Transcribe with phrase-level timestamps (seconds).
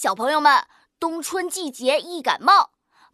[0.00, 0.62] 小朋友们，
[1.00, 2.70] 冬春季节易感冒，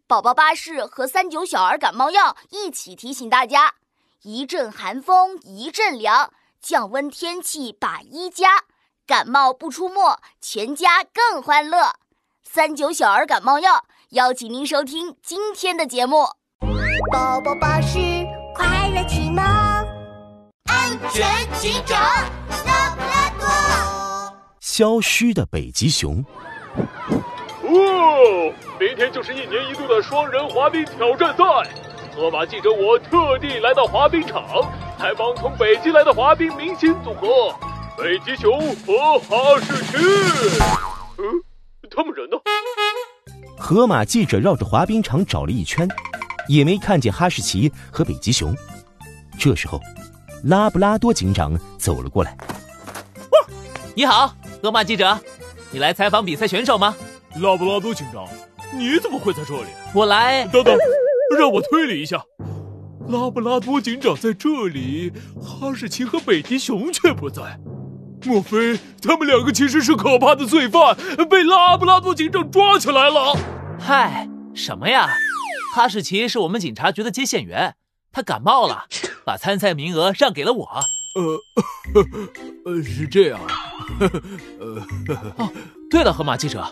[0.07, 3.77] 宝宝巴士和三九小儿感冒药一起提醒大家：
[4.21, 8.65] 一阵寒风一阵凉，降温天气把衣加，
[9.07, 11.95] 感冒不出没，全家更欢乐。
[12.43, 16.27] 三九小儿感冒药邀请您收听今天的节目。
[17.11, 17.99] 宝宝巴士
[18.55, 19.43] 快乐启蒙，
[20.65, 21.99] 安全警长
[22.67, 26.23] 拉布拉多，消失的北极熊。
[27.75, 31.45] 哦，明天就是一年一度的双人滑冰挑战赛。
[32.15, 34.45] 河马记者我特地来到滑冰场，
[34.97, 37.53] 采访从北极来的滑冰明星组合——
[37.99, 39.97] 北极熊和哈士奇。
[41.19, 41.25] 嗯，
[41.91, 42.37] 他们人呢？
[43.59, 45.89] 河马记者绕着滑冰场找了一圈，
[46.47, 48.55] 也没看见哈士奇和北极熊。
[49.37, 49.81] 这时候，
[50.45, 52.37] 拉布拉多警长走了过来。
[53.97, 54.33] 你好，
[54.63, 55.19] 河马记者，
[55.73, 56.95] 你来采访比赛选手吗？
[57.41, 58.27] 拉布拉多警长，
[58.73, 59.69] 你怎么会在这里？
[59.95, 60.47] 我来……
[60.47, 60.77] 等等，
[61.39, 62.23] 让我推理一下。
[63.09, 67.59] 拉布拉多警长在这里，哈士奇和北极熊却不在。
[68.25, 70.97] 莫非他们两个其实是可怕的罪犯，
[71.29, 73.37] 被拉布拉多警长抓起来了？
[73.79, 75.09] 嗨，什么呀？
[75.75, 77.75] 哈士奇是我们警察局的接线员，
[78.13, 78.85] 他感冒了，
[79.27, 80.81] 把参赛名额让给了我。
[81.17, 81.39] 呃，
[82.73, 83.41] 呃，是这样。
[84.59, 84.83] 呃，
[85.37, 85.53] 哦，
[85.91, 86.65] 对了，河马记者，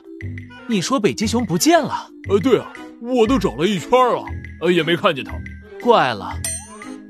[0.67, 2.09] 你说北极熊不见了？
[2.29, 4.25] 呃，对啊，我都找了一圈了，
[4.61, 5.33] 呃，也没看见它。
[5.81, 6.33] 怪了，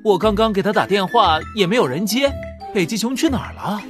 [0.04, 2.30] 我刚刚给他打电话也没有人接，
[2.74, 3.80] 北极熊去哪儿了？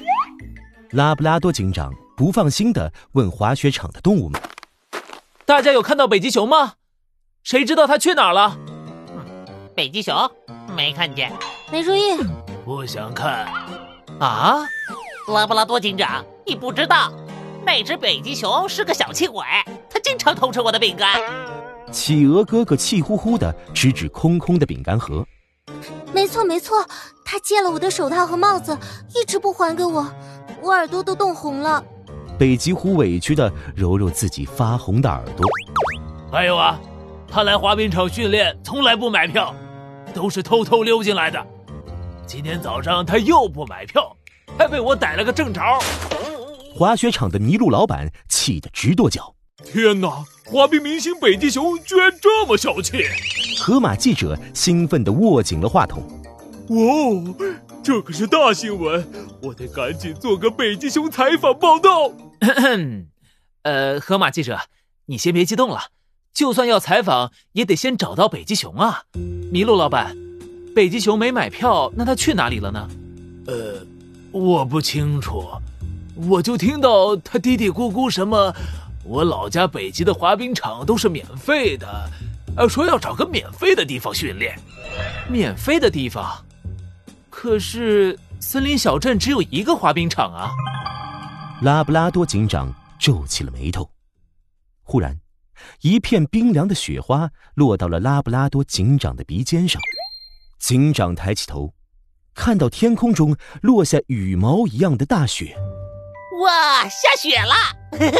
[0.90, 4.40] 拉布拉多警长不放心的问滑雪场的动物们
[5.46, 6.74] ：“大家有看到北极熊吗？
[7.42, 8.56] 谁知道它去哪儿了？”
[9.74, 10.14] 北极熊
[10.76, 11.32] 没看见，
[11.72, 12.18] 没注意。
[12.64, 13.46] 不想看
[14.20, 14.60] 啊！
[15.28, 17.12] 拉布拉多警长，你不知道，
[17.64, 19.44] 那只北极熊是个小气鬼，
[19.88, 21.20] 它经常偷吃我的饼干。
[21.90, 25.26] 企鹅哥哥气呼呼的指指空空的饼干盒。
[26.12, 26.84] 没错没错，
[27.24, 28.76] 他借了我的手套和帽子，
[29.14, 30.06] 一直不还给我，
[30.60, 31.82] 我耳朵都冻红了。
[32.38, 35.46] 北极狐委屈的揉揉自己发红的耳朵。
[36.30, 36.78] 还有啊，
[37.28, 39.54] 他来滑冰场训练从来不买票，
[40.12, 41.46] 都是偷偷溜进来的。
[42.26, 44.16] 今天早上他又不买票，
[44.58, 45.60] 还被我逮了个正着。
[46.74, 49.34] 滑雪场的麋鹿老板气得直跺脚
[49.64, 50.24] ：“天哪！
[50.44, 53.04] 滑冰明星北极熊居然这么小气！”
[53.60, 56.02] 河马记者兴奋地握紧了话筒
[56.68, 57.34] ：“哦，
[57.82, 59.06] 这可是大新闻！
[59.42, 62.10] 我得赶紧做个北极熊采访报道。
[63.62, 64.58] ”呃，河马记者，
[65.06, 65.88] 你先别激动了，
[66.32, 69.02] 就算要采访，也得先找到北极熊啊！
[69.52, 70.16] 麋鹿老板。
[70.74, 72.88] 北极熊没买票，那他去哪里了呢？
[73.46, 73.86] 呃，
[74.32, 75.46] 我不清楚，
[76.14, 78.54] 我就听到他嘀嘀咕咕什么，
[79.02, 82.10] 我老家北极的滑冰场都是免费的，
[82.56, 84.58] 呃，说要找个免费的地方训练。
[85.28, 86.44] 免费的地方？
[87.30, 90.50] 可是森林小镇只有一个滑冰场啊！
[91.62, 93.90] 拉布拉多警长皱起了眉头。
[94.82, 95.18] 忽然，
[95.80, 99.80] 一片冰凉的雪花落到了拉布拉多警长的鼻尖上。
[100.58, 101.72] 警长抬起头，
[102.34, 105.56] 看到天空中落下羽毛一样的大雪。
[106.42, 107.54] 哇，下雪了！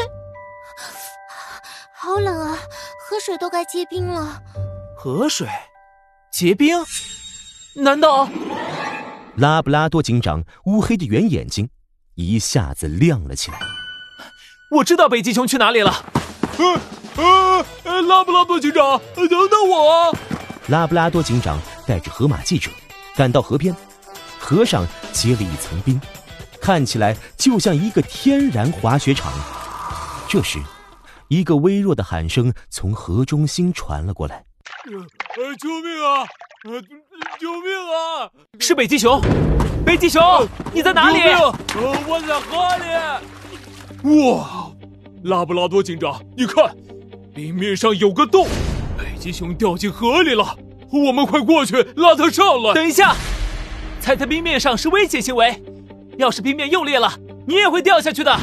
[1.95, 2.59] 好冷啊，
[3.09, 4.41] 河水都该结冰了。
[4.97, 5.49] 河水
[6.31, 6.85] 结冰？
[7.75, 8.29] 难道？
[9.37, 11.69] 拉布拉多警长乌黑的圆眼睛
[12.15, 13.59] 一下子亮了起来。
[14.71, 16.05] 我知道北极熊去哪里了。
[17.17, 20.17] 呃呃，拉布拉多警长，等等我！
[20.69, 21.59] 拉布拉多警长。
[21.85, 22.71] 带着河马记者
[23.17, 23.75] 赶到河边，
[24.39, 26.01] 河上结了一层冰，
[26.63, 29.33] 看起来就像一个天然滑雪场。
[30.29, 30.61] 这时，
[31.27, 34.45] 一个微弱的喊声从河中心传了过来
[34.87, 36.25] ：“呃，救命啊！
[36.63, 36.81] 呃，
[37.41, 38.31] 救命啊！
[38.61, 39.21] 是北极熊！
[39.85, 40.23] 北极熊，
[40.73, 41.19] 你在哪里？
[41.19, 41.53] 呃，
[42.07, 42.69] 我在河
[44.15, 44.31] 里。
[44.31, 44.71] 哇，
[45.25, 46.73] 拉布拉多警长，你看，
[47.35, 48.47] 冰面上有个洞，
[48.97, 50.57] 北极熊掉进河里了。”
[50.93, 52.75] 我们快过去拉它上来！
[52.75, 53.17] 等一下，
[53.99, 55.61] 踩在冰面上是危险行为，
[56.19, 57.13] 要是冰面又裂了，
[57.47, 58.37] 你也会掉下去的。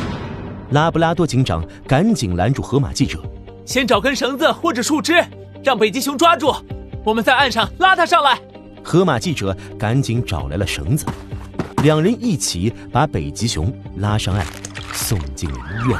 [0.71, 3.19] 拉布拉多警长赶紧拦住河马记者，
[3.65, 5.23] 先找根绳子或者树枝，
[5.63, 6.53] 让北极熊抓住，
[7.03, 8.39] 我们在岸上拉它上来。
[8.83, 11.05] 河马记者赶紧找来了绳子，
[11.83, 14.45] 两人一起把北极熊拉上岸，
[14.93, 15.99] 送进了医院。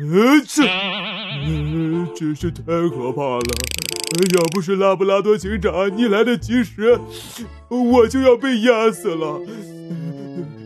[0.00, 0.62] 呃，这，
[1.30, 3.44] 嗯，真是太可怕了。
[4.34, 6.98] 要不是拉布拉多警长你来得及时，
[7.68, 9.40] 我就要被压死了。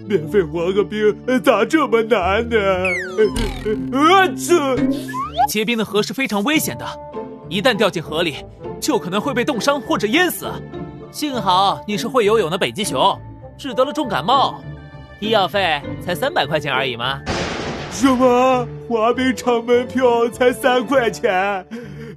[0.07, 2.59] 免费滑个冰咋这么难呢？
[3.93, 4.77] 啊这！
[5.49, 6.87] 结冰的河是非常危险的，
[7.49, 8.37] 一旦掉进河里，
[8.81, 10.51] 就可能会被冻伤或者淹死。
[11.11, 13.19] 幸好你是会游泳的北极熊，
[13.59, 14.63] 只得了重感冒，
[15.19, 17.21] 医药费才三百块钱而已嘛。
[17.93, 18.67] 什么？
[18.89, 21.65] 滑冰场门票才三块钱？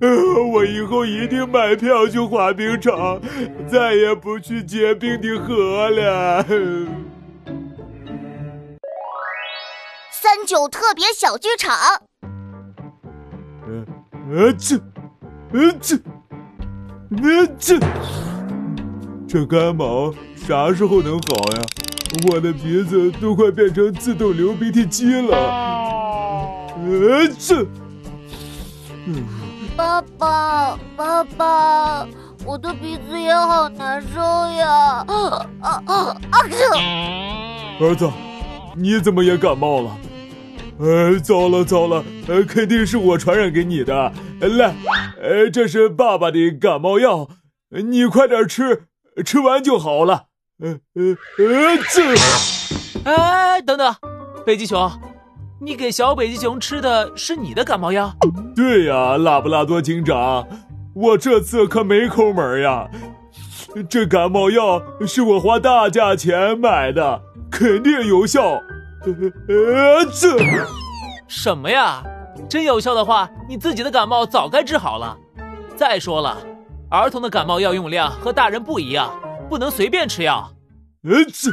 [0.02, 3.22] 呃我以后一定买票去滑冰场，
[3.72, 6.44] 再也不去结冰的河了。
[10.12, 11.74] 三九特别小剧场。
[13.68, 13.86] 呃
[14.32, 14.76] 呃这，
[15.54, 15.96] 呃这，
[17.22, 17.80] 呃这，
[19.28, 21.62] 这干毛啥时候能好呀？
[22.30, 25.36] 我的鼻子都快变成自动流鼻涕机了。
[26.78, 27.66] 呃这，
[29.76, 32.08] 爸爸，爸爸，
[32.46, 35.06] 我的鼻子也好难受呀！
[35.08, 36.18] 啊啊啊！
[37.80, 38.10] 儿子，
[38.76, 39.98] 你怎么也感冒了？
[40.78, 44.12] 呃，糟了糟了，呃，肯定是我传染给你的。
[44.42, 44.76] 来，
[45.22, 47.30] 呃，这是爸爸的感冒药，
[47.70, 48.84] 你快点吃，
[49.26, 50.26] 吃完就好了。
[50.60, 51.04] 呃呃
[51.38, 52.16] 呃，这……
[53.04, 53.94] 哎，等等，
[54.46, 54.90] 北极熊，
[55.60, 58.14] 你给小北极熊吃的是你的感冒药？
[58.56, 60.48] 对呀，拉布拉多警长，
[60.94, 62.88] 我这次可没抠门呀。
[63.90, 67.22] 这感冒药是我花大价钱买的，
[67.52, 68.52] 肯定有效。
[69.50, 70.38] 呃，这
[71.28, 72.02] 什么呀？
[72.48, 75.18] 真有效的话，你自己的感冒早该治好了。
[75.76, 76.38] 再说了，
[76.90, 79.12] 儿童的感冒药用量和大人不一样，
[79.50, 80.52] 不能随便吃药。
[81.04, 81.52] 呃，这，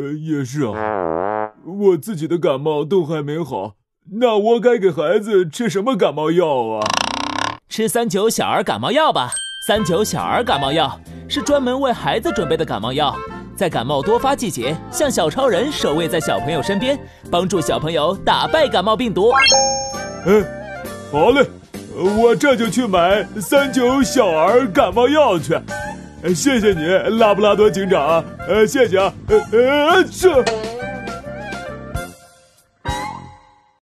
[0.00, 3.74] 呃，也是啊，我自己的感冒都还没好，
[4.12, 6.80] 那我该给孩子吃什么感冒药啊？
[7.68, 9.30] 吃三九小儿感冒药吧。
[9.66, 10.98] 三九小儿感冒药
[11.28, 13.14] 是专门为孩子准备的感冒药。
[13.54, 16.98] 在感冒多发季节，像小超人守卫在小朋友身边，
[17.30, 19.30] 帮助小朋友打败感冒病毒。
[20.24, 20.44] 嗯，
[21.12, 21.46] 好嘞，
[21.96, 25.58] 我这就去买三九小儿感冒药去。
[26.34, 26.86] 谢谢你，
[27.18, 28.22] 拉布拉多警长。
[28.46, 29.12] 呃，谢谢啊。
[29.28, 30.44] 呃，这。